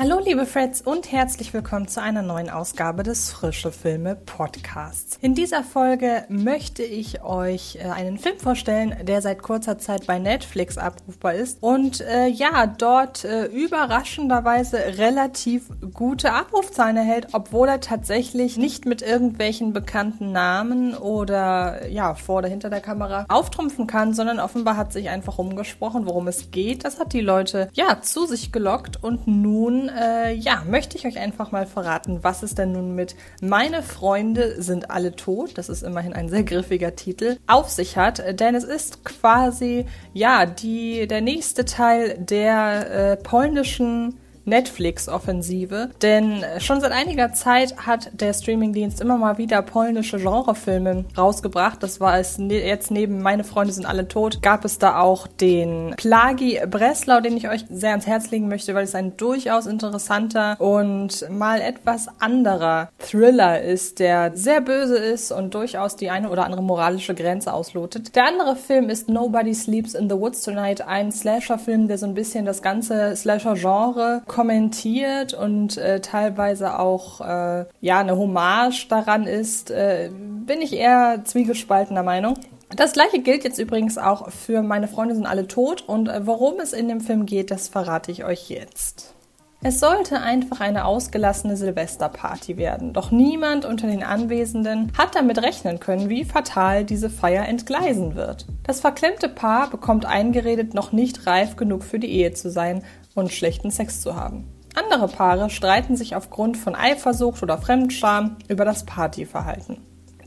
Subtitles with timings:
[0.00, 5.18] Hallo liebe Freds und herzlich willkommen zu einer neuen Ausgabe des Frische Filme Podcasts.
[5.20, 10.20] In dieser Folge möchte ich euch äh, einen Film vorstellen, der seit kurzer Zeit bei
[10.20, 17.80] Netflix abrufbar ist und äh, ja, dort äh, überraschenderweise relativ gute Abrufzahlen erhält, obwohl er
[17.80, 24.14] tatsächlich nicht mit irgendwelchen bekannten Namen oder ja, vor oder hinter der Kamera auftrumpfen kann,
[24.14, 26.84] sondern offenbar hat sich einfach umgesprochen, worum es geht.
[26.84, 31.18] Das hat die Leute ja zu sich gelockt und nun äh, ja, möchte ich euch
[31.18, 35.82] einfach mal verraten, was es denn nun mit Meine Freunde sind alle tot, das ist
[35.82, 38.40] immerhin ein sehr griffiger Titel, auf sich hat.
[38.40, 45.90] Denn es ist quasi, ja, die, der nächste Teil der äh, polnischen Netflix-Offensive.
[46.02, 51.82] Denn schon seit einiger Zeit hat der Streamingdienst immer mal wieder polnische Genrefilme rausgebracht.
[51.82, 55.26] Das war es ne jetzt neben Meine Freunde sind alle tot, gab es da auch
[55.26, 59.66] den Plagi Breslau, den ich euch sehr ans Herz legen möchte, weil es ein durchaus
[59.66, 66.30] interessanter und mal etwas anderer Thriller ist, der sehr böse ist und durchaus die eine
[66.30, 68.14] oder andere moralische Grenze auslotet.
[68.16, 72.14] Der andere Film ist Nobody Sleeps in the Woods Tonight, ein Slasher-Film, der so ein
[72.14, 79.72] bisschen das ganze Slasher-Genre kommentiert und äh, teilweise auch äh, ja eine Hommage daran ist,
[79.72, 82.34] äh, bin ich eher zwiegespaltener Meinung.
[82.76, 86.60] Das gleiche gilt jetzt übrigens auch für Meine Freunde sind alle tot und äh, worum
[86.60, 89.12] es in dem Film geht, das verrate ich euch jetzt.
[89.60, 95.80] Es sollte einfach eine ausgelassene Silvesterparty werden, doch niemand unter den Anwesenden hat damit rechnen
[95.80, 98.46] können, wie fatal diese Feier entgleisen wird.
[98.62, 102.84] Das verklemmte Paar bekommt eingeredet, noch nicht reif genug für die Ehe zu sein
[103.18, 104.48] und schlechten Sex zu haben.
[104.74, 109.78] Andere Paare streiten sich aufgrund von Eifersucht oder Fremdscham über das Partyverhalten.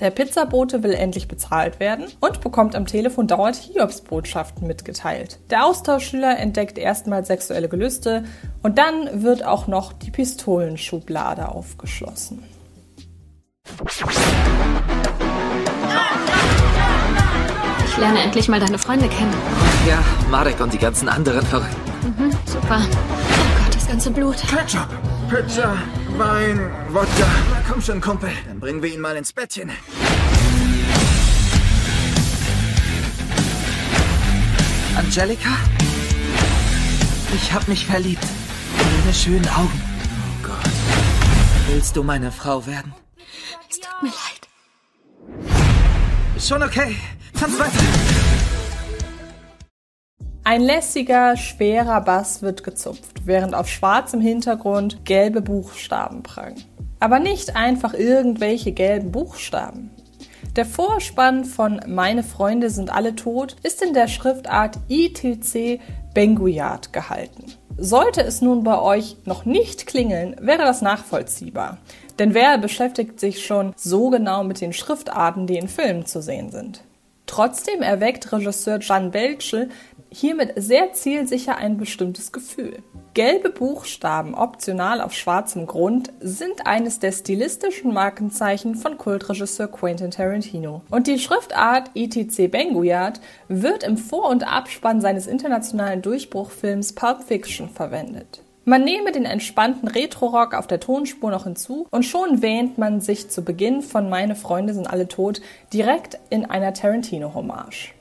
[0.00, 5.38] Der Pizzabote will endlich bezahlt werden und bekommt am Telefon dauernd Hiobsbotschaften mitgeteilt.
[5.50, 8.24] Der Austauschschüler entdeckt erstmal sexuelle Gelüste
[8.62, 12.42] und dann wird auch noch die Pistolenschublade aufgeschlossen.
[17.86, 19.34] Ich lerne endlich mal deine Freunde kennen.
[19.86, 21.89] Ja, Marek und die ganzen anderen Verrückten.
[22.16, 22.80] Mhm, super.
[22.80, 24.36] Oh Gott, das ganze Blut.
[24.48, 24.88] Ketchup,
[25.28, 25.76] Pizza,
[26.16, 27.26] Wein, Wodka.
[27.50, 28.30] Na komm schon, Kumpel.
[28.46, 29.70] Dann bringen wir ihn mal ins Bettchen.
[34.96, 35.50] Angelika?
[37.34, 38.24] Ich hab mich verliebt.
[38.78, 39.80] In deine schönen Augen.
[40.42, 40.72] Oh Gott.
[41.68, 42.92] Willst du meine Frau werden?
[43.70, 44.48] Es tut mir leid.
[46.40, 46.96] Schon okay.
[47.38, 48.29] Tanz weiter.
[50.42, 56.64] Ein lässiger, schwerer Bass wird gezupft, während auf schwarzem Hintergrund gelbe Buchstaben prangen.
[56.98, 59.90] Aber nicht einfach irgendwelche gelben Buchstaben.
[60.56, 65.78] Der Vorspann von Meine Freunde sind alle tot ist in der Schriftart ITC
[66.14, 67.44] Benguyard gehalten.
[67.76, 71.78] Sollte es nun bei euch noch nicht klingeln, wäre das nachvollziehbar.
[72.18, 76.50] Denn wer beschäftigt sich schon so genau mit den Schriftarten, die in Filmen zu sehen
[76.50, 76.82] sind?
[77.26, 79.68] Trotzdem erweckt Regisseur Jan Belchel
[80.10, 82.82] hiermit sehr zielsicher ein bestimmtes Gefühl.
[83.14, 90.82] Gelbe Buchstaben optional auf schwarzem Grund sind eines der stilistischen Markenzeichen von Kultregisseur Quentin Tarantino.
[90.90, 97.68] Und die Schriftart ETC Benguyard wird im Vor- und Abspann seines internationalen Durchbruchfilms Pulp Fiction
[97.68, 98.42] verwendet.
[98.64, 103.28] Man nehme den entspannten Retro-Rock auf der Tonspur noch hinzu und schon wähnt man sich
[103.28, 105.40] zu Beginn von Meine Freunde sind alle tot
[105.72, 107.94] direkt in einer Tarantino-Hommage.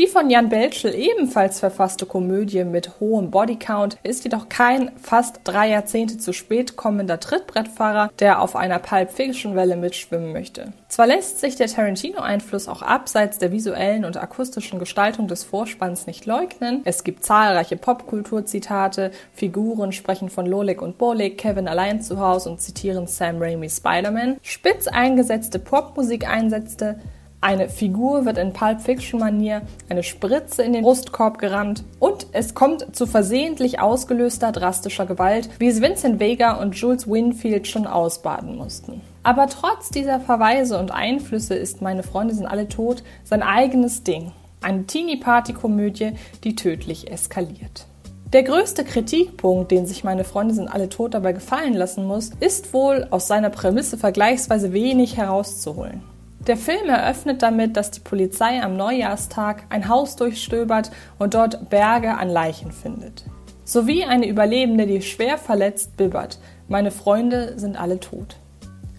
[0.00, 5.68] Die von Jan Belschel ebenfalls verfasste Komödie mit hohem Bodycount ist jedoch kein fast drei
[5.68, 10.72] Jahrzehnte zu spät kommender Trittbrettfahrer, der auf einer Pulp Fiction Welle mitschwimmen möchte.
[10.88, 16.24] Zwar lässt sich der Tarantino-Einfluss auch abseits der visuellen und akustischen Gestaltung des Vorspanns nicht
[16.24, 16.80] leugnen.
[16.84, 22.62] Es gibt zahlreiche Popkultur-Zitate, Figuren sprechen von Lolik und Bolik, Kevin allein zu Hause und
[22.62, 24.38] zitieren Sam Raimi Spider-Man.
[24.40, 26.96] Spitz eingesetzte Popmusik-Einsätze
[27.42, 32.94] eine Figur wird in Pulp Fiction-Manier eine Spritze in den Brustkorb gerammt und es kommt
[32.94, 39.00] zu versehentlich ausgelöster drastischer Gewalt, wie es Vincent Vega und Jules Winfield schon ausbaden mussten.
[39.22, 44.32] Aber trotz dieser Verweise und Einflüsse ist Meine Freunde sind alle tot sein eigenes Ding.
[44.60, 46.12] Eine Teenie-Party-Komödie,
[46.44, 47.86] die tödlich eskaliert.
[48.34, 52.74] Der größte Kritikpunkt, den sich meine Freunde sind alle tot dabei gefallen lassen muss, ist
[52.74, 56.02] wohl aus seiner Prämisse vergleichsweise wenig herauszuholen.
[56.46, 62.16] Der Film eröffnet damit, dass die Polizei am Neujahrstag ein Haus durchstöbert und dort Berge
[62.16, 63.24] an Leichen findet.
[63.64, 66.38] Sowie eine Überlebende, die schwer verletzt bibbert.
[66.66, 68.36] Meine Freunde sind alle tot.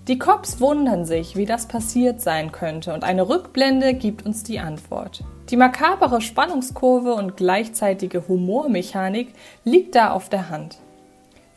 [0.08, 4.60] Die Cops wundern sich, wie das passiert sein könnte, und eine Rückblende gibt uns die
[4.60, 5.24] Antwort.
[5.50, 9.34] Die makabere Spannungskurve und gleichzeitige Humormechanik
[9.64, 10.78] liegt da auf der Hand.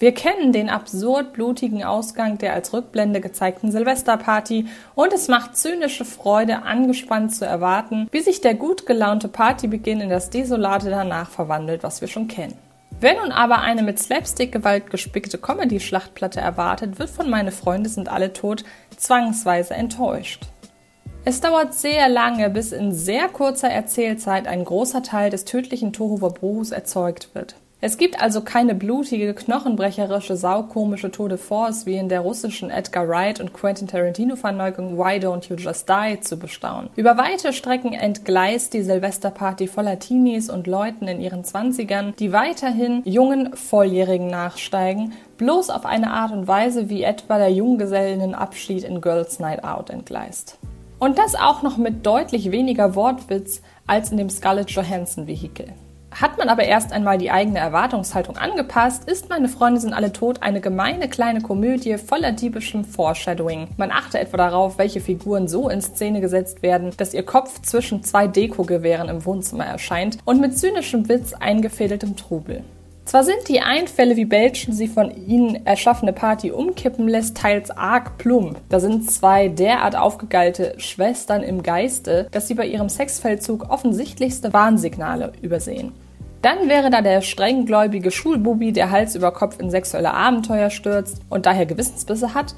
[0.04, 6.04] Wir kennen den absurd blutigen Ausgang der als Rückblende gezeigten Silvesterparty und es macht zynische
[6.04, 11.82] Freude, angespannt zu erwarten, wie sich der gut gelaunte Partybeginn in das Desolate danach verwandelt,
[11.84, 12.52] was wir schon kennen.
[13.00, 18.34] Wer nun aber eine mit Slapstick-Gewalt gespickte Comedy-Schlachtplatte erwartet, wird von Meine Freunde sind alle
[18.34, 18.62] tot
[18.98, 20.42] zwangsweise enttäuscht.
[21.24, 26.72] Es dauert sehr lange, bis in sehr kurzer Erzählzeit ein großer Teil des tödlichen Tohuwabohus
[26.72, 27.54] erzeugt wird.
[27.86, 33.06] Es gibt also keine blutige, knochenbrecherische, saukomische Tour de Force wie in der russischen Edgar
[33.06, 36.88] Wright und Quentin Tarantino-Verneugung Why Don't You Just Die zu bestaunen.
[36.96, 43.02] Über weite Strecken entgleist die Silvesterparty voller Teenies und Leuten in ihren Zwanzigern, die weiterhin
[43.04, 49.40] jungen Volljährigen nachsteigen, bloß auf eine Art und Weise, wie etwa der Junggesellenabschied in Girls
[49.40, 50.56] Night Out entgleist.
[50.98, 55.74] Und das auch noch mit deutlich weniger Wortwitz als in dem Scarlett Johansson-Vehikel.
[56.14, 60.42] Hat man aber erst einmal die eigene Erwartungshaltung angepasst, ist meine Freunde sind alle tot
[60.42, 63.68] eine gemeine kleine Komödie voller diebischem Foreshadowing.
[63.76, 68.04] Man achte etwa darauf, welche Figuren so in Szene gesetzt werden, dass ihr Kopf zwischen
[68.04, 72.62] zwei Deko-Gewehren im Wohnzimmer erscheint und mit zynischem Witz eingefädeltem Trubel.
[73.06, 78.18] Zwar sind die Einfälle, wie Belchen sie von ihnen erschaffene Party umkippen lässt, teils arg
[78.18, 78.60] plump.
[78.68, 85.32] Da sind zwei derart aufgegeilte Schwestern im Geiste, dass sie bei ihrem Sexfeldzug offensichtlichste Warnsignale
[85.42, 85.92] übersehen.
[86.44, 91.46] Dann wäre da der strenggläubige Schulbubi, der Hals über Kopf in sexuelle Abenteuer stürzt und
[91.46, 92.54] daher Gewissensbisse hat.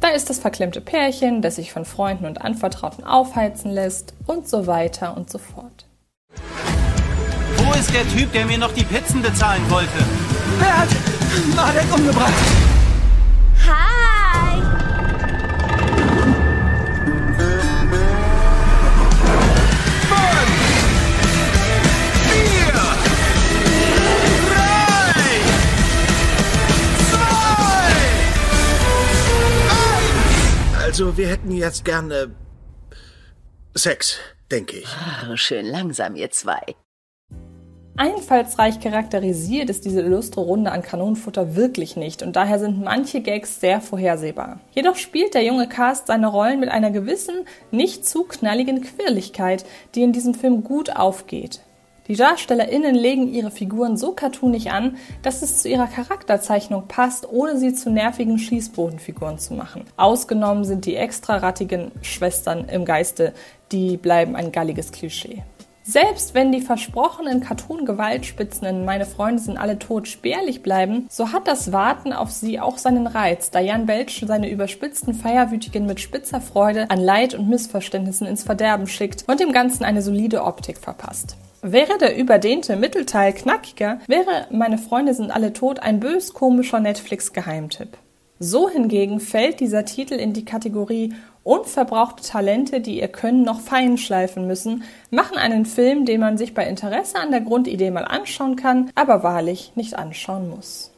[0.00, 4.66] Da ist das verklemmte Pärchen, das sich von Freunden und Anvertrauten aufheizen lässt und so
[4.66, 5.86] weiter und so fort.
[7.58, 10.04] Wo ist der Typ, der mir noch die Pizzen bezahlen wollte?
[10.58, 10.88] Wer hat
[11.54, 12.69] Marek umgebracht?
[31.60, 32.34] Jetzt gerne
[33.74, 34.18] Sex,
[34.50, 34.88] denke ich.
[35.30, 36.60] Oh, schön langsam, ihr zwei.
[37.96, 43.60] Einfallsreich charakterisiert ist diese illustre Runde an Kanonenfutter wirklich nicht und daher sind manche Gags
[43.60, 44.60] sehr vorhersehbar.
[44.72, 50.02] Jedoch spielt der junge Cast seine Rollen mit einer gewissen, nicht zu knalligen Quirligkeit, die
[50.02, 51.60] in diesem Film gut aufgeht.
[52.08, 57.58] Die DarstellerInnen legen ihre Figuren so cartoonig an, dass es zu ihrer Charakterzeichnung passt, ohne
[57.58, 59.84] sie zu nervigen Schießbodenfiguren zu machen.
[59.96, 63.32] Ausgenommen sind die extra rattigen Schwestern im Geiste,
[63.72, 65.44] die bleiben ein galliges Klischee.
[65.82, 71.48] Selbst wenn die versprochenen Cartoon-Gewaltspitzen in Meine Freunde sind alle tot spärlich bleiben, so hat
[71.48, 76.40] das Warten auf sie auch seinen Reiz, da Jan Belsch seine überspitzten Feierwütigen mit spitzer
[76.40, 81.36] Freude an Leid und Missverständnissen ins Verderben schickt und dem Ganzen eine solide Optik verpasst.
[81.62, 87.98] Wäre der überdehnte Mittelteil knackiger, wäre Meine Freunde sind alle tot ein bös komischer Netflix-Geheimtipp.
[88.38, 91.12] So hingegen fällt dieser Titel in die Kategorie
[91.42, 96.54] unverbrauchte Talente, die ihr Können noch fein schleifen müssen, machen einen Film, den man sich
[96.54, 100.90] bei Interesse an der Grundidee mal anschauen kann, aber wahrlich nicht anschauen muss.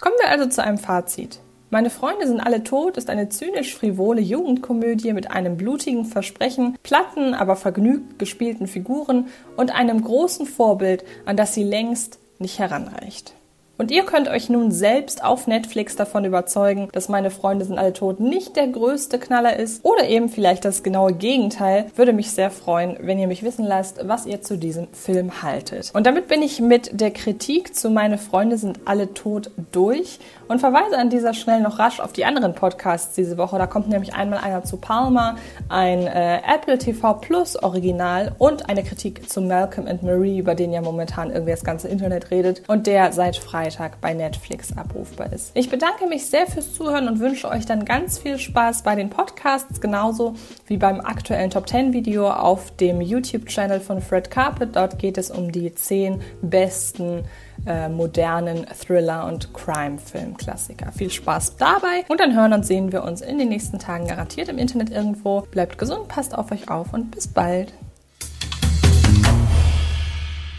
[0.00, 1.40] Kommen wir also zu einem Fazit.
[1.70, 7.34] Meine Freunde sind alle tot ist eine zynisch frivole Jugendkomödie mit einem blutigen Versprechen, platten,
[7.34, 13.34] aber vergnügt gespielten Figuren und einem großen Vorbild, an das sie längst nicht heranreicht.
[13.80, 17.92] Und ihr könnt euch nun selbst auf Netflix davon überzeugen, dass meine Freunde sind alle
[17.92, 21.86] tot nicht der größte Knaller ist oder eben vielleicht das genaue Gegenteil.
[21.94, 25.92] Würde mich sehr freuen, wenn ihr mich wissen lasst, was ihr zu diesem Film haltet.
[25.94, 30.18] Und damit bin ich mit der Kritik zu meine Freunde sind alle tot durch
[30.48, 33.58] und verweise an dieser schnell noch rasch auf die anderen Podcasts diese Woche.
[33.58, 35.36] Da kommt nämlich einmal einer zu Palmer,
[35.68, 40.72] ein äh, Apple TV Plus Original und eine Kritik zu Malcolm and Marie, über den
[40.72, 45.50] ja momentan irgendwie das ganze Internet redet und der seit Freitag bei Netflix abrufbar ist.
[45.54, 49.10] Ich bedanke mich sehr fürs Zuhören und wünsche euch dann ganz viel Spaß bei den
[49.10, 50.34] Podcasts, genauso
[50.66, 54.76] wie beim aktuellen Top 10 Video auf dem YouTube-Channel von Fred Carpet.
[54.76, 57.24] Dort geht es um die 10 besten
[57.66, 59.52] äh, modernen Thriller- und
[60.38, 60.92] Crime-Film-Klassiker.
[60.92, 64.48] Viel Spaß dabei und dann hören und sehen wir uns in den nächsten Tagen garantiert
[64.48, 65.42] im Internet irgendwo.
[65.42, 67.72] Bleibt gesund, passt auf euch auf und bis bald.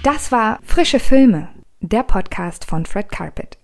[0.03, 1.50] Das war Frische Filme,
[1.81, 3.58] der Podcast von Fred Carpet.